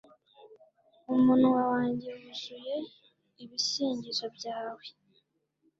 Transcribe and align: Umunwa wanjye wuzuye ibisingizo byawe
Umunwa 1.13 1.51
wanjye 1.71 2.09
wuzuye 2.19 2.75
ibisingizo 3.43 4.25
byawe 4.35 4.85